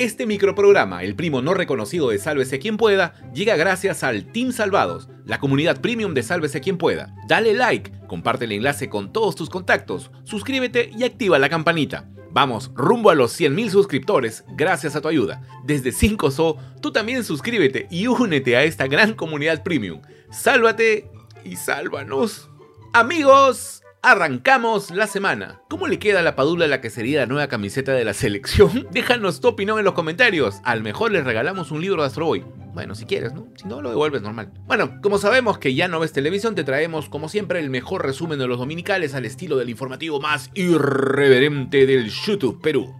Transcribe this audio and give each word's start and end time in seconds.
Este 0.00 0.24
microprograma, 0.24 1.02
el 1.02 1.14
primo 1.14 1.42
no 1.42 1.52
reconocido 1.52 2.08
de 2.08 2.18
Sálvese 2.18 2.58
quien 2.58 2.78
pueda, 2.78 3.12
llega 3.34 3.56
gracias 3.56 4.02
al 4.02 4.24
Team 4.32 4.50
Salvados, 4.50 5.10
la 5.26 5.38
comunidad 5.38 5.82
premium 5.82 6.14
de 6.14 6.22
Sálvese 6.22 6.62
quien 6.62 6.78
pueda. 6.78 7.14
Dale 7.28 7.52
like, 7.52 7.92
comparte 8.06 8.46
el 8.46 8.52
enlace 8.52 8.88
con 8.88 9.12
todos 9.12 9.36
tus 9.36 9.50
contactos, 9.50 10.10
suscríbete 10.24 10.90
y 10.96 11.04
activa 11.04 11.38
la 11.38 11.50
campanita. 11.50 12.08
Vamos, 12.30 12.70
rumbo 12.74 13.10
a 13.10 13.14
los 13.14 13.38
100.000 13.38 13.68
suscriptores 13.68 14.42
gracias 14.56 14.96
a 14.96 15.02
tu 15.02 15.08
ayuda. 15.08 15.42
Desde 15.66 15.90
5SO, 15.90 16.56
tú 16.80 16.92
también 16.92 17.22
suscríbete 17.22 17.86
y 17.90 18.06
únete 18.06 18.56
a 18.56 18.64
esta 18.64 18.86
gran 18.86 19.12
comunidad 19.12 19.62
premium. 19.62 20.00
Sálvate 20.30 21.10
y 21.44 21.56
sálvanos. 21.56 22.48
Amigos, 22.94 23.79
Arrancamos 24.02 24.90
la 24.90 25.06
semana. 25.06 25.60
¿Cómo 25.68 25.86
le 25.86 25.98
queda 25.98 26.20
a 26.20 26.22
la 26.22 26.34
Padula 26.34 26.66
la 26.66 26.80
que 26.80 26.88
sería 26.88 27.20
la 27.20 27.26
nueva 27.26 27.48
camiseta 27.48 27.92
de 27.92 28.06
la 28.06 28.14
selección? 28.14 28.86
Déjanos 28.92 29.42
tu 29.42 29.48
opinión 29.48 29.78
en 29.78 29.84
los 29.84 29.92
comentarios. 29.92 30.56
Al 30.64 30.82
mejor 30.82 31.12
les 31.12 31.22
regalamos 31.22 31.70
un 31.70 31.82
libro 31.82 32.00
de 32.00 32.06
Astro 32.06 32.24
Boy. 32.24 32.42
Bueno, 32.72 32.94
si 32.94 33.04
quieres, 33.04 33.34
¿no? 33.34 33.48
Si 33.56 33.68
no, 33.68 33.82
lo 33.82 33.90
devuelves 33.90 34.22
normal. 34.22 34.52
Bueno, 34.66 35.02
como 35.02 35.18
sabemos 35.18 35.58
que 35.58 35.74
ya 35.74 35.86
no 35.86 36.00
ves 36.00 36.14
televisión, 36.14 36.54
te 36.54 36.64
traemos, 36.64 37.10
como 37.10 37.28
siempre, 37.28 37.60
el 37.60 37.68
mejor 37.68 38.02
resumen 38.02 38.38
de 38.38 38.46
los 38.46 38.58
dominicales 38.58 39.14
al 39.14 39.26
estilo 39.26 39.58
del 39.58 39.68
informativo 39.68 40.18
más 40.18 40.50
irreverente 40.54 41.84
del 41.84 42.08
YouTube 42.08 42.58
Perú. 42.62 42.94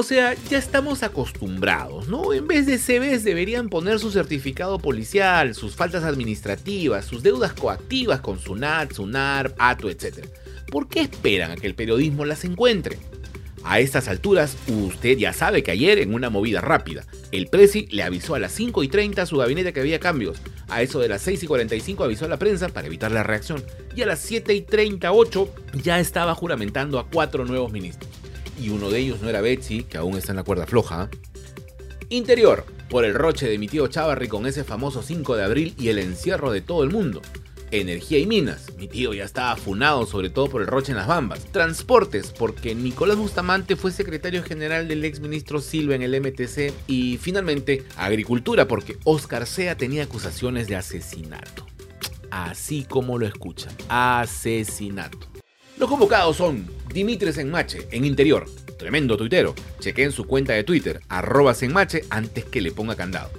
O 0.00 0.04
sea, 0.04 0.36
ya 0.48 0.58
estamos 0.58 1.02
acostumbrados, 1.02 2.06
¿no? 2.06 2.32
En 2.32 2.46
vez 2.46 2.66
de 2.66 2.78
CBs 2.78 3.24
deberían 3.24 3.68
poner 3.68 3.98
su 3.98 4.12
certificado 4.12 4.78
policial, 4.78 5.56
sus 5.56 5.74
faltas 5.74 6.04
administrativas, 6.04 7.04
sus 7.04 7.24
deudas 7.24 7.52
coactivas 7.52 8.20
con 8.20 8.38
SUNAT, 8.38 8.92
SUNAR, 8.92 9.56
ATO, 9.58 9.90
etc. 9.90 10.24
¿Por 10.70 10.88
qué 10.88 11.00
esperan 11.00 11.50
a 11.50 11.56
que 11.56 11.66
el 11.66 11.74
periodismo 11.74 12.24
las 12.24 12.44
encuentre? 12.44 12.96
A 13.64 13.80
estas 13.80 14.06
alturas, 14.06 14.56
usted 14.68 15.18
ya 15.18 15.32
sabe 15.32 15.64
que 15.64 15.72
ayer, 15.72 15.98
en 15.98 16.14
una 16.14 16.30
movida 16.30 16.60
rápida, 16.60 17.04
el 17.32 17.48
Presi 17.48 17.88
le 17.90 18.04
avisó 18.04 18.36
a 18.36 18.38
las 18.38 18.52
5 18.52 18.84
y 18.84 18.88
30 18.88 19.22
a 19.22 19.26
su 19.26 19.38
gabinete 19.38 19.72
que 19.72 19.80
había 19.80 19.98
cambios. 19.98 20.38
A 20.68 20.80
eso 20.80 21.00
de 21.00 21.08
las 21.08 21.22
6 21.22 21.42
y 21.42 21.46
45 21.48 22.04
avisó 22.04 22.26
a 22.26 22.28
la 22.28 22.38
prensa 22.38 22.68
para 22.68 22.86
evitar 22.86 23.10
la 23.10 23.24
reacción. 23.24 23.64
Y 23.96 24.02
a 24.02 24.06
las 24.06 24.20
7 24.20 24.54
y 24.54 24.60
38 24.60 25.52
ya 25.82 25.98
estaba 25.98 26.36
juramentando 26.36 27.00
a 27.00 27.08
cuatro 27.08 27.44
nuevos 27.44 27.72
ministros 27.72 28.07
y 28.60 28.70
uno 28.70 28.90
de 28.90 28.98
ellos 28.98 29.20
no 29.22 29.28
era 29.28 29.40
Betsy, 29.40 29.84
que 29.84 29.98
aún 29.98 30.16
está 30.16 30.32
en 30.32 30.36
la 30.36 30.44
cuerda 30.44 30.66
floja. 30.66 31.08
Interior, 32.10 32.64
por 32.88 33.04
el 33.04 33.14
roche 33.14 33.48
de 33.48 33.58
mi 33.58 33.68
tío 33.68 33.86
Chavarri 33.88 34.28
con 34.28 34.46
ese 34.46 34.64
famoso 34.64 35.02
5 35.02 35.36
de 35.36 35.44
abril 35.44 35.74
y 35.78 35.88
el 35.88 35.98
encierro 35.98 36.50
de 36.50 36.60
todo 36.60 36.82
el 36.82 36.90
mundo. 36.90 37.20
Energía 37.70 38.18
y 38.18 38.24
minas, 38.24 38.72
mi 38.78 38.88
tío 38.88 39.12
ya 39.12 39.24
estaba 39.24 39.52
afunado 39.52 40.06
sobre 40.06 40.30
todo 40.30 40.48
por 40.48 40.62
el 40.62 40.66
roche 40.66 40.92
en 40.92 40.96
las 40.96 41.06
bambas. 41.06 41.44
Transportes, 41.52 42.32
porque 42.32 42.74
Nicolás 42.74 43.18
Bustamante 43.18 43.76
fue 43.76 43.92
secretario 43.92 44.42
general 44.42 44.88
del 44.88 45.04
ex 45.04 45.20
ministro 45.20 45.60
Silva 45.60 45.94
en 45.94 46.02
el 46.02 46.18
MTC. 46.18 46.72
Y 46.86 47.18
finalmente, 47.18 47.84
agricultura, 47.96 48.66
porque 48.66 48.96
Oscar 49.04 49.46
Sea 49.46 49.76
tenía 49.76 50.04
acusaciones 50.04 50.66
de 50.66 50.76
asesinato. 50.76 51.66
Así 52.30 52.84
como 52.88 53.18
lo 53.18 53.26
escuchan, 53.26 53.74
asesinato. 53.88 55.37
Los 55.78 55.88
convocados 55.88 56.36
son 56.36 56.66
Dimitris 56.92 57.38
Enmache, 57.38 57.86
en 57.92 58.04
interior, 58.04 58.46
tremendo 58.76 59.16
tuitero. 59.16 59.54
Chequen 59.78 60.10
su 60.10 60.24
cuenta 60.26 60.52
de 60.52 60.64
Twitter, 60.64 61.00
arroba 61.08 61.54
Enmache, 61.60 62.02
antes 62.10 62.44
que 62.44 62.60
le 62.60 62.72
ponga 62.72 62.96
candado. 62.96 63.30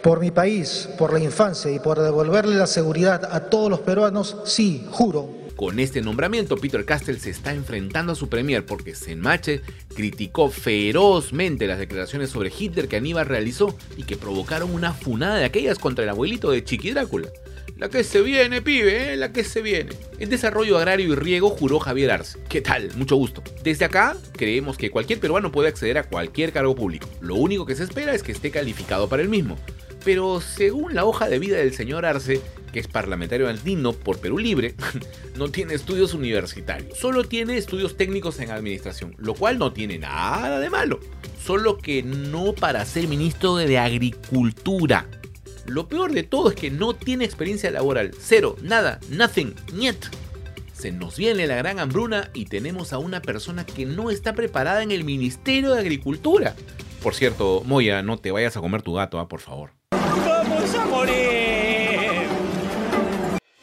Por 0.00 0.20
mi 0.20 0.30
país, 0.30 0.88
por 0.96 1.12
la 1.12 1.18
infancia 1.18 1.72
y 1.72 1.80
por 1.80 1.98
devolverle 1.98 2.54
la 2.54 2.68
seguridad 2.68 3.28
a 3.32 3.50
todos 3.50 3.68
los 3.68 3.80
peruanos, 3.80 4.36
sí, 4.44 4.86
juro. 4.92 5.28
Con 5.56 5.80
este 5.80 6.00
nombramiento, 6.00 6.56
Peter 6.56 6.84
Castell 6.84 7.18
se 7.18 7.30
está 7.30 7.52
enfrentando 7.52 8.12
a 8.12 8.14
su 8.14 8.28
premier 8.28 8.64
porque 8.64 8.94
Senmache 8.94 9.60
criticó 9.92 10.50
ferozmente 10.50 11.66
las 11.66 11.80
declaraciones 11.80 12.30
sobre 12.30 12.52
Hitler 12.56 12.86
que 12.86 12.98
Aníbal 12.98 13.26
realizó 13.26 13.76
y 13.96 14.04
que 14.04 14.16
provocaron 14.16 14.72
una 14.72 14.92
funada 14.92 15.34
de 15.34 15.46
aquellas 15.46 15.80
contra 15.80 16.04
el 16.04 16.10
abuelito 16.10 16.52
de 16.52 16.62
Chiqui 16.62 16.92
Drácula. 16.92 17.28
La 17.76 17.88
que 17.88 18.02
se 18.02 18.22
viene, 18.22 18.62
pibe, 18.62 19.12
¿eh? 19.12 19.16
la 19.16 19.32
que 19.32 19.44
se 19.44 19.62
viene. 19.62 19.90
En 20.18 20.30
desarrollo 20.30 20.78
agrario 20.78 21.12
y 21.12 21.14
riego 21.14 21.50
juró 21.50 21.78
Javier 21.78 22.10
Arce. 22.10 22.38
¿Qué 22.48 22.60
tal? 22.60 22.90
Mucho 22.96 23.16
gusto. 23.16 23.42
Desde 23.62 23.84
acá, 23.84 24.16
creemos 24.32 24.76
que 24.76 24.90
cualquier 24.90 25.20
peruano 25.20 25.52
puede 25.52 25.68
acceder 25.68 25.98
a 25.98 26.04
cualquier 26.04 26.52
cargo 26.52 26.74
público. 26.74 27.08
Lo 27.20 27.36
único 27.36 27.66
que 27.66 27.76
se 27.76 27.84
espera 27.84 28.14
es 28.14 28.22
que 28.22 28.32
esté 28.32 28.50
calificado 28.50 29.08
para 29.08 29.22
el 29.22 29.28
mismo. 29.28 29.56
Pero 30.04 30.40
según 30.40 30.94
la 30.94 31.04
hoja 31.04 31.28
de 31.28 31.38
vida 31.38 31.58
del 31.58 31.74
señor 31.74 32.06
Arce, 32.06 32.40
que 32.72 32.80
es 32.80 32.88
parlamentario 32.88 33.48
andino 33.48 33.92
por 33.92 34.18
Perú 34.18 34.38
Libre, 34.38 34.74
no 35.36 35.48
tiene 35.48 35.74
estudios 35.74 36.14
universitarios, 36.14 36.98
solo 36.98 37.24
tiene 37.24 37.56
estudios 37.56 37.96
técnicos 37.96 38.38
en 38.40 38.50
administración, 38.50 39.14
lo 39.18 39.34
cual 39.34 39.58
no 39.58 39.72
tiene 39.72 39.98
nada 39.98 40.60
de 40.60 40.70
malo, 40.70 41.00
solo 41.42 41.78
que 41.78 42.02
no 42.02 42.54
para 42.54 42.84
ser 42.84 43.08
ministro 43.08 43.56
de 43.56 43.78
Agricultura. 43.78 45.06
Lo 45.68 45.86
peor 45.86 46.12
de 46.12 46.22
todo 46.22 46.48
es 46.48 46.54
que 46.56 46.70
no 46.70 46.94
tiene 46.94 47.26
experiencia 47.26 47.70
laboral. 47.70 48.12
Cero, 48.18 48.56
nada, 48.62 49.00
nothing, 49.10 49.54
niet. 49.74 50.06
Se 50.72 50.92
nos 50.92 51.16
viene 51.16 51.46
la 51.46 51.56
gran 51.56 51.78
hambruna 51.78 52.30
y 52.32 52.46
tenemos 52.46 52.92
a 52.92 52.98
una 52.98 53.20
persona 53.20 53.66
que 53.66 53.84
no 53.84 54.10
está 54.10 54.32
preparada 54.32 54.82
en 54.82 54.92
el 54.92 55.04
Ministerio 55.04 55.74
de 55.74 55.80
Agricultura. 55.80 56.54
Por 57.02 57.14
cierto, 57.14 57.62
Moya, 57.66 58.02
no 58.02 58.16
te 58.16 58.30
vayas 58.30 58.56
a 58.56 58.60
comer 58.60 58.82
tu 58.82 58.94
gato, 58.94 59.20
¿ah? 59.20 59.28
por 59.28 59.40
favor. 59.40 59.77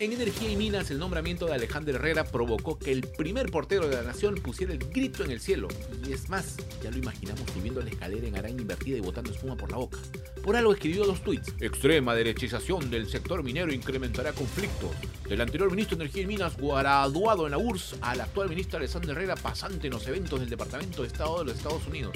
En 0.05 0.13
Energía 0.13 0.51
y 0.51 0.55
Minas, 0.55 0.91
el 0.91 0.99
nombramiento 0.99 1.47
de 1.47 1.55
Alejandro 1.55 1.95
Herrera 1.95 2.25
provocó 2.25 2.77
que 2.77 2.91
el 2.91 3.01
primer 3.01 3.49
portero 3.49 3.87
de 3.87 3.95
la 3.95 4.03
nación 4.03 4.35
pusiera 4.35 4.71
el 4.71 4.77
grito 4.77 5.23
en 5.23 5.31
el 5.31 5.39
cielo. 5.39 5.67
Y 6.07 6.13
es 6.13 6.29
más, 6.29 6.57
ya 6.83 6.91
lo 6.91 6.97
imaginamos 6.97 7.41
subiendo 7.51 7.81
la 7.81 7.89
escalera 7.89 8.27
en 8.27 8.37
araña 8.37 8.61
invertida 8.61 8.97
y 8.97 9.01
botando 9.01 9.31
espuma 9.31 9.57
por 9.57 9.71
la 9.71 9.77
boca. 9.77 9.97
Por 10.43 10.55
algo 10.55 10.73
escribió 10.73 11.05
dos 11.05 11.23
tweets. 11.23 11.55
Extrema 11.59 12.13
derechización 12.13 12.91
del 12.91 13.09
sector 13.09 13.41
minero 13.41 13.73
incrementará 13.73 14.31
conflictos. 14.33 14.91
Del 15.27 15.41
anterior 15.41 15.71
ministro 15.71 15.97
de 15.97 16.03
Energía 16.03 16.21
y 16.21 16.27
Minas, 16.27 16.55
graduado 16.55 17.45
en 17.45 17.51
la 17.51 17.57
URSS, 17.57 17.95
al 18.01 18.21
actual 18.21 18.49
ministro 18.49 18.77
Alejandro 18.77 19.11
Herrera, 19.11 19.35
pasante 19.35 19.87
en 19.87 19.93
los 19.93 20.05
eventos 20.05 20.39
del 20.39 20.51
Departamento 20.51 21.01
de 21.01 21.07
Estado 21.07 21.39
de 21.39 21.45
los 21.45 21.57
Estados 21.57 21.87
Unidos. 21.87 22.13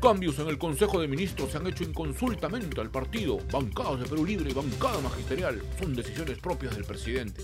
Cambios 0.00 0.38
en 0.38 0.48
el 0.48 0.58
Consejo 0.58 1.00
de 1.00 1.08
Ministros 1.08 1.50
se 1.50 1.56
han 1.56 1.66
hecho 1.66 1.82
inconsultamente 1.82 2.80
al 2.80 2.90
partido. 2.90 3.38
Bancadas 3.50 4.00
de 4.00 4.06
Perú 4.06 4.24
Libre 4.24 4.50
y 4.50 4.54
bancada 4.54 5.00
magisterial 5.00 5.60
son 5.78 5.94
decisiones 5.96 6.38
propias 6.38 6.76
del 6.76 6.84
presidente. 6.84 7.42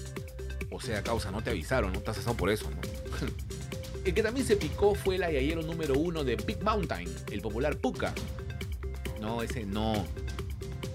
O 0.70 0.80
sea, 0.80 1.02
causa, 1.02 1.32
no 1.32 1.42
te 1.42 1.50
avisaron, 1.50 1.92
no 1.92 1.98
estás 1.98 2.18
asado 2.18 2.36
por 2.36 2.50
eso, 2.50 2.70
¿no? 2.70 2.80
el 4.04 4.14
que 4.14 4.22
también 4.22 4.46
se 4.46 4.56
picó 4.56 4.94
fue 4.94 5.16
el 5.16 5.24
ayayero 5.24 5.62
número 5.62 5.94
uno 5.94 6.22
de 6.22 6.36
Big 6.36 6.62
Mountain, 6.62 7.08
el 7.32 7.40
popular 7.40 7.76
Puka. 7.76 8.14
No, 9.20 9.42
ese 9.42 9.64
no. 9.64 10.06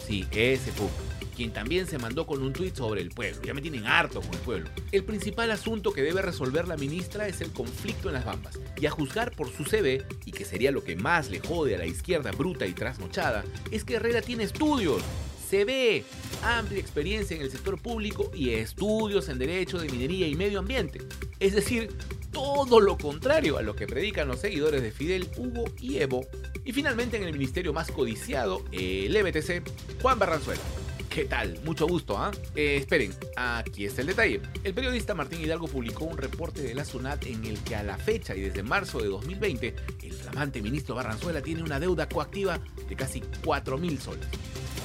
Sí, 0.07 0.25
ese 0.31 0.71
Puka 0.71 1.08
quien 1.39 1.53
también 1.53 1.87
se 1.87 1.97
mandó 1.97 2.27
con 2.27 2.43
un 2.43 2.51
tuit 2.51 2.75
sobre 2.75 2.99
el 2.99 3.11
pueblo. 3.11 3.41
Ya 3.43 3.53
me 3.53 3.61
tienen 3.61 3.87
harto 3.87 4.19
con 4.19 4.33
el 4.33 4.39
pueblo. 4.39 4.69
El 4.91 5.05
principal 5.05 5.49
asunto 5.51 5.93
que 5.93 6.01
debe 6.01 6.21
resolver 6.21 6.67
la 6.67 6.75
ministra 6.75 7.29
es 7.29 7.39
el 7.39 7.53
conflicto 7.53 8.09
en 8.09 8.15
las 8.15 8.25
Bambas. 8.25 8.59
Y 8.75 8.85
a 8.87 8.91
juzgar 8.91 9.31
por 9.31 9.49
su 9.49 9.63
CV, 9.63 10.05
y 10.25 10.33
que 10.33 10.43
sería 10.43 10.69
lo 10.73 10.83
que 10.83 10.97
más 10.97 11.29
le 11.29 11.39
jode 11.39 11.75
a 11.75 11.77
la 11.77 11.85
izquierda 11.85 12.33
bruta 12.33 12.65
y 12.65 12.73
trasnochada, 12.73 13.45
es 13.71 13.85
que 13.85 13.93
Herrera 13.93 14.21
tiene 14.21 14.43
estudios. 14.43 15.01
CV, 15.49 16.03
amplia 16.43 16.81
experiencia 16.81 17.37
en 17.37 17.43
el 17.43 17.51
sector 17.51 17.81
público 17.81 18.29
y 18.35 18.49
estudios 18.49 19.29
en 19.29 19.39
derecho 19.39 19.79
de 19.79 19.87
minería 19.87 20.27
y 20.27 20.35
medio 20.35 20.59
ambiente. 20.59 20.99
Es 21.39 21.55
decir, 21.55 21.95
todo 22.33 22.81
lo 22.81 22.97
contrario 22.97 23.57
a 23.57 23.61
lo 23.61 23.77
que 23.77 23.87
predican 23.87 24.27
los 24.27 24.41
seguidores 24.41 24.81
de 24.81 24.91
Fidel, 24.91 25.29
Hugo 25.37 25.63
y 25.79 25.99
Evo. 25.99 26.27
Y 26.65 26.73
finalmente 26.73 27.15
en 27.15 27.23
el 27.23 27.31
ministerio 27.31 27.71
más 27.71 27.89
codiciado, 27.91 28.61
el 28.73 29.15
EBTC, 29.15 29.63
Juan 30.01 30.19
Barranzuela. 30.19 30.61
¿Qué 31.09 31.25
tal? 31.25 31.59
Mucho 31.63 31.87
gusto, 31.87 32.19
¿ah? 32.19 32.29
¿eh? 32.55 32.77
esperen, 32.77 33.11
aquí 33.35 33.85
está 33.85 34.01
el 34.01 34.07
detalle. 34.07 34.41
El 34.63 34.75
periodista 34.75 35.15
Martín 35.15 35.41
Hidalgo 35.41 35.67
publicó 35.67 36.05
un 36.05 36.17
reporte 36.17 36.61
de 36.61 36.75
la 36.75 36.85
SUNAT 36.85 37.25
en 37.25 37.45
el 37.45 37.59
que 37.63 37.75
a 37.75 37.81
la 37.81 37.97
fecha 37.97 38.35
y 38.35 38.41
desde 38.41 38.61
marzo 38.61 38.99
de 38.99 39.07
2020, 39.07 39.75
el 40.03 40.13
flamante 40.13 40.61
ministro 40.61 40.93
Barranzuela 40.93 41.41
tiene 41.41 41.63
una 41.63 41.79
deuda 41.79 42.07
coactiva 42.07 42.59
de 42.87 42.95
casi 42.95 43.23
4 43.43 43.77
mil 43.79 43.99
soles. 43.99 44.27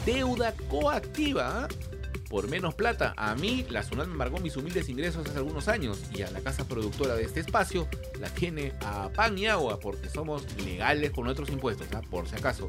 Deuda 0.06 0.54
coactiva, 0.70 1.64
¿ah? 1.64 1.68
Por 2.30 2.48
menos 2.48 2.74
plata, 2.74 3.12
a 3.18 3.34
mí 3.34 3.66
la 3.68 3.82
SUNAT 3.82 4.06
me 4.06 4.12
embargó 4.12 4.38
mis 4.38 4.56
humildes 4.56 4.88
ingresos 4.88 5.28
hace 5.28 5.36
algunos 5.36 5.68
años 5.68 6.02
y 6.16 6.22
a 6.22 6.30
la 6.30 6.40
casa 6.40 6.66
productora 6.66 7.16
de 7.16 7.24
este 7.24 7.40
espacio 7.40 7.86
la 8.18 8.30
tiene 8.30 8.72
a 8.80 9.10
pan 9.10 9.38
y 9.38 9.46
agua 9.46 9.78
porque 9.78 10.08
somos 10.08 10.42
legales 10.64 11.10
con 11.10 11.24
nuestros 11.24 11.50
impuestos, 11.50 11.86
¿ah? 11.92 12.00
por 12.10 12.26
si 12.26 12.34
acaso. 12.34 12.68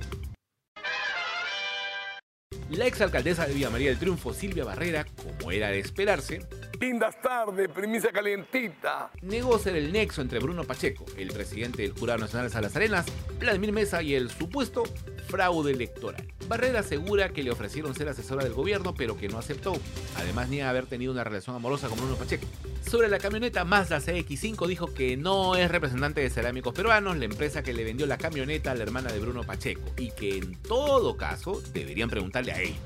La 2.69 2.87
exalcaldesa 2.87 3.45
de 3.45 3.53
Villa 3.53 3.69
María 3.69 3.89
del 3.89 3.99
Triunfo, 3.99 4.33
Silvia 4.33 4.63
Barrera, 4.63 5.05
como 5.05 5.51
era 5.51 5.69
de 5.69 5.79
esperarse, 5.79 6.41
Lindas 6.79 7.21
tardes, 7.21 7.69
premisa 7.69 8.11
calientita. 8.11 9.09
negó 9.21 9.57
ser 9.57 9.75
el 9.75 9.91
nexo 9.93 10.21
entre 10.21 10.39
Bruno 10.39 10.65
Pacheco, 10.65 11.05
el 11.17 11.31
presidente 11.31 11.83
del 11.83 11.93
Jurado 11.93 12.19
Nacional 12.19 12.47
de 12.47 12.53
Salas 12.53 12.75
Arenas, 12.75 13.05
Vladimir 13.39 13.71
Mesa 13.71 14.01
y 14.01 14.13
el 14.13 14.29
supuesto 14.29 14.83
fraude 15.27 15.71
electoral. 15.71 16.34
Barrera 16.47 16.81
asegura 16.81 17.29
que 17.29 17.43
le 17.43 17.51
ofrecieron 17.51 17.95
ser 17.95 18.07
asesora 18.07 18.43
del 18.43 18.53
gobierno, 18.53 18.93
pero 18.93 19.17
que 19.17 19.27
no 19.27 19.39
aceptó. 19.39 19.73
Además, 20.17 20.49
niega 20.49 20.69
haber 20.69 20.85
tenido 20.85 21.11
una 21.11 21.23
relación 21.23 21.55
amorosa 21.55 21.87
con 21.89 21.97
Bruno 21.97 22.15
Pacheco. 22.15 22.45
Sobre 22.87 23.09
la 23.09 23.17
camioneta 23.17 23.65
Mazda 23.65 23.97
CX5 23.97 24.67
dijo 24.67 24.93
que 24.93 25.17
no 25.17 25.55
es 25.55 25.71
representante 25.71 26.21
de 26.21 26.29
Cerámicos 26.29 26.73
Peruanos, 26.73 27.17
la 27.17 27.25
empresa 27.25 27.63
que 27.63 27.73
le 27.73 27.83
vendió 27.83 28.05
la 28.05 28.17
camioneta 28.17 28.71
a 28.71 28.75
la 28.75 28.83
hermana 28.83 29.11
de 29.11 29.19
Bruno 29.19 29.43
Pacheco, 29.43 29.81
y 29.97 30.11
que 30.11 30.37
en 30.37 30.55
todo 30.61 31.17
caso 31.17 31.61
deberían 31.73 32.09
preguntarle 32.09 32.51
a 32.51 32.61
ellos. 32.61 32.77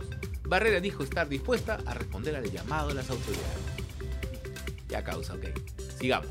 Barrera 0.44 0.80
dijo 0.80 1.04
estar 1.04 1.28
dispuesta 1.28 1.80
a 1.86 1.94
responder 1.94 2.36
al 2.36 2.50
llamado 2.50 2.90
de 2.90 2.96
las 2.96 3.10
autoridades. 3.10 3.58
Ya 4.88 5.04
causa, 5.04 5.36
ok. 5.36 5.46
Sigamos. 6.00 6.30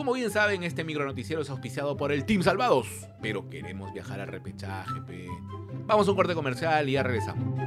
Como 0.00 0.14
bien 0.14 0.30
saben, 0.30 0.62
este 0.62 0.82
micronoticiero 0.82 1.42
es 1.42 1.50
auspiciado 1.50 1.94
por 1.94 2.10
el 2.10 2.24
Team 2.24 2.42
Salvados, 2.42 2.86
pero 3.20 3.50
queremos 3.50 3.92
viajar 3.92 4.18
al 4.18 4.28
repechaje, 4.28 4.98
pe. 5.06 5.26
Vamos 5.84 6.08
a 6.08 6.12
un 6.12 6.16
corte 6.16 6.32
comercial 6.32 6.88
y 6.88 6.92
ya 6.92 7.02
regresamos. 7.02 7.60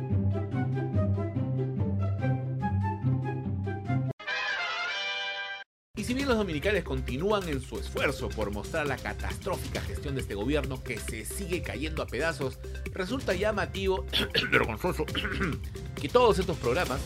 Y 5.96 6.04
si 6.04 6.16
bien 6.16 6.28
los 6.28 6.38
dominicales 6.38 6.84
continúan 6.84 7.48
en 7.48 7.62
su 7.62 7.78
esfuerzo 7.78 8.30
por 8.30 8.52
mostrar 8.52 8.88
la 8.88 8.98
catastrófica 8.98 9.80
gestión 9.82 10.16
de 10.16 10.22
este 10.22 10.34
gobierno 10.34 10.84
que 10.84 10.98
se 10.98 11.26
sigue 11.26 11.62
cayendo 11.62 12.02
a 12.02 12.08
pedazos, 12.08 12.58
resulta 12.94 13.36
llamativo, 13.36 14.08
vergonzoso, 14.52 15.06
que 16.02 16.10
todos 16.10 16.40
estos 16.40 16.58
programas 16.58 17.00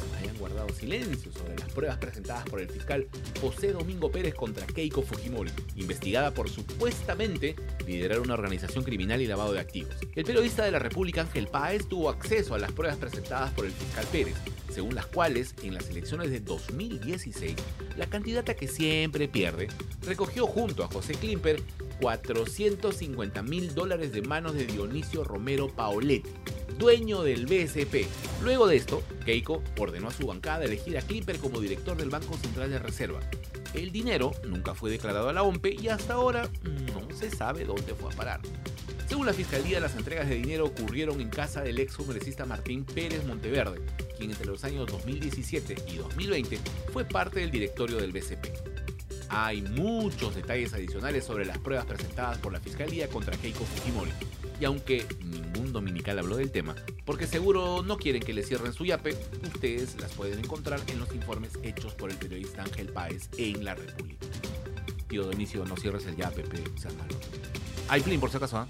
silencio 0.78 1.32
sobre 1.32 1.58
las 1.58 1.70
pruebas 1.72 1.98
presentadas 1.98 2.46
por 2.50 2.62
el 2.62 2.70
fiscal 2.70 3.08
José 3.42 3.72
Domingo 3.74 4.12
Pérez 4.12 4.34
contra 4.36 4.66
Keiko 4.66 5.02
Fujimori, 5.02 5.52
investigada 5.76 6.34
por 6.34 6.50
supuestamente 6.50 7.56
liderar 7.86 8.20
una 8.20 8.36
organización 8.36 8.84
criminal 8.84 9.22
y 9.22 9.28
lavado 9.28 9.54
de 9.54 9.60
activos. 9.60 9.96
El 10.16 10.24
periodista 10.24 10.64
de 10.64 10.72
la 10.72 10.80
República 10.80 11.22
Ángel 11.22 11.48
Páez 11.48 11.88
tuvo 11.88 12.10
acceso 12.10 12.56
a 12.56 12.60
las 12.60 12.72
pruebas 12.72 12.98
presentadas 12.98 13.52
por 13.52 13.66
el 13.66 13.72
fiscal 13.72 14.06
Pérez, 14.12 14.36
según 14.72 14.96
las 14.96 15.08
cuales, 15.08 15.56
en 15.64 15.74
las 15.74 15.90
elecciones 15.90 16.30
de 16.30 16.40
2016, 16.40 17.56
la 17.98 18.06
candidata 18.06 18.54
que 18.54 18.68
siempre 18.68 19.28
pierde 19.28 19.68
recogió 20.04 20.46
junto 20.46 20.84
a 20.84 20.88
José 20.88 21.14
Klimper 21.14 21.62
450 22.00 23.42
mil 23.42 23.74
dólares 23.74 24.12
de 24.12 24.22
manos 24.22 24.54
de 24.54 24.66
Dionisio 24.66 25.24
Romero 25.24 25.68
Paoletti, 25.68 26.30
dueño 26.78 27.24
del 27.24 27.46
BSP. 27.46 28.06
Luego 28.44 28.68
de 28.68 28.76
esto, 28.76 29.04
Keiko 29.26 29.64
ordenó 29.78 30.08
a 30.08 30.14
su 30.14 30.28
bancada 30.28 30.66
elegir 30.66 30.98
a 30.98 31.02
Klimper 31.02 31.38
como 31.40 31.60
director 31.60 31.98
del 31.98 32.10
Banco 32.10 32.38
Central 32.38 32.70
de 32.70 32.80
Reserva. 32.80 33.20
El 33.74 33.92
dinero 33.92 34.32
nunca 34.46 34.74
fue 34.74 34.90
declarado 34.90 35.30
a 35.30 35.34
la 35.34 35.44
OMPE 35.44 35.76
y 35.82 35.88
hasta 35.90 36.14
ahora 36.14 36.50
no 36.64 37.16
se 37.16 37.30
sabe 37.30 37.66
dónde 37.66 37.94
fue 37.94 38.12
a 38.12 38.16
parar. 38.16 38.42
Según 39.08 39.26
la 39.26 39.34
Fiscalía, 39.34 39.80
las 39.80 39.96
entregas 39.96 40.28
de 40.28 40.36
dinero 40.36 40.66
ocurrieron 40.66 41.22
en 41.22 41.30
casa 41.30 41.62
del 41.62 41.80
ex 41.80 41.96
congresista 41.96 42.46
Martín 42.46 42.84
Pérez 42.84 43.26
Monteverde, 43.26 43.80
quien 44.18 44.32
entre 44.32 44.48
los 44.48 44.64
años 44.64 44.88
2017 44.88 45.76
y 45.88 45.98
2020 45.98 46.60
fue 46.92 47.06
parte 47.06 47.40
del 47.40 47.50
directorio 47.50 47.98
del 47.98 48.12
BCP. 48.12 48.48
Hay 49.30 49.62
muchos 49.62 50.36
detalles 50.36 50.74
adicionales 50.74 51.26
sobre 51.26 51.46
las 51.46 51.58
pruebas 51.58 51.86
presentadas 51.86 52.38
por 52.40 52.52
la 52.52 52.60
Fiscalía 52.60 53.08
contra 53.08 53.38
Keiko 53.38 53.64
Fujimori, 53.64 54.12
y 54.60 54.66
aunque 54.66 55.06
dominical 55.78 56.20
habló 56.20 56.38
del 56.38 56.52
tema, 56.52 56.76
porque 57.06 57.28
seguro 57.28 57.84
no 57.84 57.98
quieren 57.98 58.22
que 58.22 58.34
le 58.34 58.44
cierren 58.44 58.74
su 58.74 58.86
yape, 58.86 59.16
ustedes 59.44 60.00
las 60.02 60.12
pueden 60.12 60.40
encontrar 60.40 60.82
en 60.88 61.00
los 61.00 61.14
informes 61.14 61.52
hechos 61.64 61.94
por 61.94 62.10
el 62.10 62.18
periodista 62.18 62.64
Ángel 62.64 62.90
Páez 62.90 63.30
en 63.38 63.64
La 63.64 63.76
República. 63.76 64.28
Tío 65.08 65.24
Donicio, 65.24 65.64
no 65.66 65.78
cierres 65.78 66.06
el 66.08 66.16
yape, 66.16 66.44
pe, 66.44 66.64
seas 66.78 66.96
malo. 66.96 67.16
Hay 67.90 68.02
por 68.02 68.30
si 68.30 68.38
acaso, 68.38 68.58
¿ah? 68.58 68.68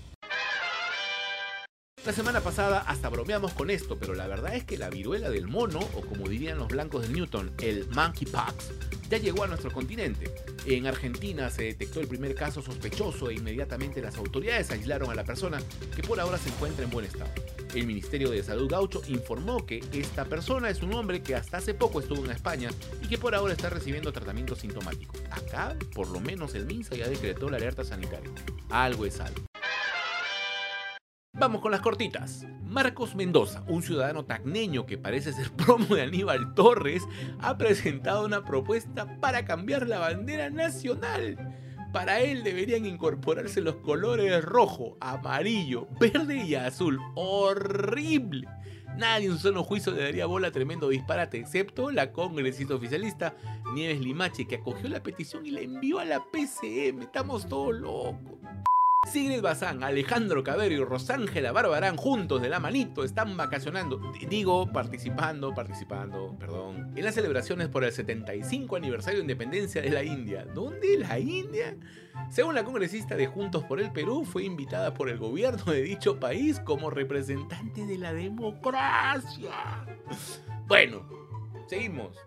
La 2.08 2.14
semana 2.14 2.40
pasada 2.40 2.80
hasta 2.88 3.10
bromeamos 3.10 3.52
con 3.52 3.70
esto, 3.70 4.00
pero 4.00 4.14
la 4.16 4.28
verdad 4.28 4.56
es 4.56 4.64
que 4.64 4.78
la 4.78 4.90
viruela 4.90 5.30
del 5.30 5.50
mono, 5.50 5.80
o 5.94 6.00
como 6.00 6.30
dirían 6.30 6.58
los 6.58 6.70
blancos 6.70 7.02
de 7.02 7.14
Newton, 7.14 7.52
el 7.60 7.86
monkeypox, 7.90 8.72
ya 9.10 9.18
llegó 9.18 9.44
a 9.44 9.48
nuestro 9.48 9.72
continente. 9.72 10.34
En 10.66 10.88
Argentina 10.88 11.50
se 11.50 11.64
detectó 11.64 12.00
el 12.00 12.08
primer 12.08 12.34
caso 12.34 12.62
sospechoso 12.62 13.30
e 13.30 13.34
inmediatamente 13.34 14.02
las 14.02 14.16
autoridades 14.16 14.72
aislaron 14.72 15.12
a 15.12 15.16
la 15.16 15.26
persona, 15.26 15.62
que 15.94 16.02
por 16.02 16.22
ahora 16.22 16.38
se 16.38 16.48
encuentra 16.48 16.86
en 16.86 16.92
buen 16.92 17.04
estado. 17.04 17.30
El 17.76 17.86
Ministerio 17.86 18.30
de 18.30 18.42
Salud 18.42 18.70
Gaucho 18.70 19.02
informó 19.10 19.66
que 19.66 19.84
esta 19.92 20.24
persona 20.24 20.70
es 20.70 20.82
un 20.84 20.94
hombre 20.94 21.22
que 21.22 21.36
hasta 21.36 21.58
hace 21.58 21.74
poco 21.74 22.00
estuvo 22.00 22.24
en 22.24 22.32
España 22.32 22.70
y 23.02 23.10
que 23.10 23.18
por 23.18 23.36
ahora 23.36 23.52
está 23.52 23.70
recibiendo 23.70 24.14
tratamiento 24.14 24.56
sintomático. 24.56 25.14
Acá, 25.30 25.76
por 25.94 26.08
lo 26.08 26.22
menos 26.22 26.56
el 26.56 26.68
MINSA 26.68 26.96
ya 26.96 27.10
decretó 27.10 27.50
la 27.50 27.58
alerta 27.58 27.84
sanitaria. 27.84 28.32
Algo 28.70 29.06
es 29.06 29.20
algo. 29.20 29.42
Vamos 31.40 31.62
con 31.62 31.72
las 31.72 31.82
cortitas. 31.82 32.48
Marcos 32.64 33.14
Mendoza, 33.14 33.64
un 33.68 33.84
ciudadano 33.84 34.26
tacneño 34.26 34.88
que 34.88 34.98
parece 34.98 35.32
ser 35.34 35.52
promo 35.56 35.94
de 35.94 36.02
Aníbal 36.02 36.56
Torres, 36.56 37.08
ha 37.40 37.60
presentado 37.60 38.26
una 38.26 38.44
propuesta 38.44 39.20
para 39.20 39.46
cambiar 39.46 39.88
la 39.88 40.00
bandera 40.00 40.50
nacional. 40.50 41.38
Para 41.94 42.22
él 42.22 42.44
deberían 42.44 42.88
incorporarse 42.88 43.62
los 43.62 43.76
colores 43.76 44.44
rojo, 44.44 44.98
amarillo, 45.00 45.88
verde 46.00 46.44
y 46.44 46.56
azul. 46.56 47.00
¡Horrible! 47.14 48.48
Nadie 48.98 49.28
en 49.28 49.34
su 49.34 49.50
sano 49.50 49.64
juicio 49.64 49.92
le 49.92 50.02
daría 50.02 50.26
bola 50.26 50.48
a 50.48 50.52
tremendo 50.52 50.90
disparate, 50.90 51.38
excepto 51.38 51.92
la 51.92 52.12
congresista 52.12 52.74
oficialista 52.74 53.36
Nieves 53.76 54.00
Limache, 54.00 54.48
que 54.48 54.56
acogió 54.56 54.90
la 54.90 55.04
petición 55.04 55.46
y 55.46 55.52
la 55.52 55.62
envió 55.62 56.00
a 56.00 56.06
la 56.06 56.20
PCM. 56.32 57.04
Estamos 57.04 57.48
todos 57.48 57.76
locos. 57.76 58.40
Sigrid 59.08 59.42
Bazán, 59.42 59.84
Alejandro 59.84 60.44
Cabero 60.44 60.76
y 60.76 60.84
Rosángela 60.84 61.54
Barbarán 61.54 61.96
juntos 61.96 62.42
de 62.42 62.50
la 62.50 62.60
manito 62.60 63.06
están 63.06 63.38
vacacionando, 63.38 64.12
digo, 64.30 64.72
participando, 64.72 65.54
participando, 65.54 66.36
perdón, 66.38 66.92
en 66.96 67.06
las 67.06 67.16
celebraciones 67.16 67.70
por 67.70 67.86
el 67.86 67.92
75 67.94 68.76
aniversario 68.76 69.20
de 69.20 69.24
independencia 69.24 69.82
de 69.82 69.92
la 69.92 70.04
India. 70.04 70.46
¿Dónde 70.46 70.98
la 70.98 71.18
India? 71.20 71.78
Según 72.30 72.56
la 72.56 72.66
congresista 72.66 73.16
de 73.16 73.28
Juntos 73.28 73.64
por 73.64 73.80
el 73.80 73.92
Perú, 73.92 74.26
fue 74.26 74.44
invitada 74.44 74.94
por 74.94 75.10
el 75.10 75.18
gobierno 75.18 75.72
de 75.72 75.82
dicho 75.84 76.20
país 76.20 76.60
como 76.60 76.90
representante 76.90 77.86
de 77.86 77.98
la 77.98 78.14
democracia. 78.14 79.86
Bueno, 80.68 81.08
seguimos. 81.68 82.18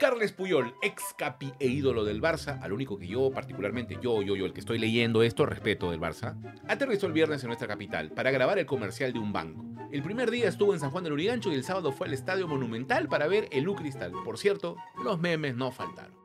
Carles 0.00 0.32
Puyol, 0.32 0.74
ex 0.80 1.12
capi 1.14 1.52
e 1.58 1.66
ídolo 1.66 2.04
del 2.04 2.22
Barça, 2.22 2.58
al 2.62 2.72
único 2.72 2.98
que 2.98 3.06
yo 3.06 3.30
particularmente, 3.30 3.98
yo, 4.00 4.22
yo, 4.22 4.34
yo, 4.34 4.46
el 4.46 4.54
que 4.54 4.60
estoy 4.60 4.78
leyendo 4.78 5.22
esto, 5.22 5.44
respeto 5.44 5.90
del 5.90 6.00
Barça, 6.00 6.40
aterrizó 6.66 7.06
el 7.06 7.12
viernes 7.12 7.42
en 7.42 7.48
nuestra 7.48 7.68
capital 7.68 8.10
para 8.10 8.30
grabar 8.30 8.58
el 8.58 8.64
comercial 8.64 9.12
de 9.12 9.18
un 9.18 9.34
banco. 9.34 9.62
El 9.92 10.02
primer 10.02 10.30
día 10.30 10.48
estuvo 10.48 10.72
en 10.72 10.80
San 10.80 10.90
Juan 10.90 11.04
del 11.04 11.12
Urigancho 11.12 11.52
y 11.52 11.54
el 11.54 11.64
sábado 11.64 11.92
fue 11.92 12.06
al 12.06 12.14
Estadio 12.14 12.48
Monumental 12.48 13.08
para 13.08 13.26
ver 13.26 13.48
el 13.52 13.68
U 13.68 13.74
Cristal. 13.74 14.12
Por 14.24 14.38
cierto, 14.38 14.78
los 15.04 15.20
memes 15.20 15.54
no 15.54 15.70
faltaron. 15.70 16.19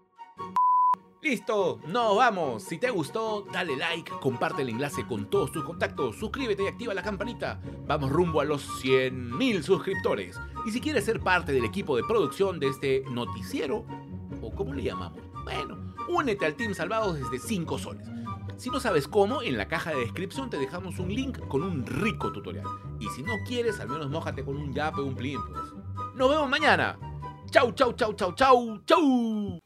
¡Listo! 1.25 1.79
¡No 1.87 2.13
vamos! 2.13 2.61
Si 2.61 2.77
te 2.77 2.91
gustó, 2.91 3.47
dale 3.51 3.75
like, 3.75 4.11
comparte 4.21 4.61
el 4.61 4.69
enlace 4.69 5.07
con 5.07 5.27
todos 5.27 5.51
tus 5.51 5.63
contactos, 5.63 6.17
suscríbete 6.17 6.61
y 6.61 6.67
activa 6.67 6.93
la 6.93 7.01
campanita. 7.01 7.59
Vamos 7.87 8.11
rumbo 8.11 8.41
a 8.41 8.45
los 8.45 8.69
100.000 8.83 9.63
suscriptores. 9.63 10.39
Y 10.67 10.71
si 10.71 10.79
quieres 10.79 11.03
ser 11.03 11.21
parte 11.21 11.51
del 11.51 11.65
equipo 11.65 11.97
de 11.97 12.03
producción 12.03 12.59
de 12.59 12.67
este 12.67 13.03
noticiero, 13.09 13.87
o 14.39 14.53
como 14.53 14.75
le 14.75 14.83
llamamos, 14.83 15.17
bueno, 15.43 15.95
únete 16.09 16.45
al 16.45 16.53
Team 16.53 16.75
Salvados 16.75 17.15
desde 17.15 17.39
5 17.39 17.79
soles. 17.79 18.07
Si 18.57 18.69
no 18.69 18.79
sabes 18.79 19.07
cómo, 19.07 19.41
en 19.41 19.57
la 19.57 19.67
caja 19.67 19.89
de 19.89 20.01
descripción 20.01 20.51
te 20.51 20.59
dejamos 20.59 20.99
un 20.99 21.09
link 21.09 21.39
con 21.47 21.63
un 21.63 21.87
rico 21.87 22.31
tutorial. 22.31 22.67
Y 22.99 23.07
si 23.09 23.23
no 23.23 23.33
quieres, 23.47 23.79
al 23.79 23.89
menos 23.89 24.11
mójate 24.11 24.45
con 24.45 24.57
un 24.57 24.71
yape 24.75 25.01
o 25.01 25.05
un 25.05 25.15
plin, 25.15 25.39
pues. 25.51 25.63
¡Nos 26.13 26.29
vemos 26.29 26.47
mañana! 26.47 26.99
¡Chau, 27.49 27.71
chau, 27.71 27.93
chau, 27.93 28.13
chau, 28.13 28.35
chau, 28.35 28.79
chau! 28.85 29.64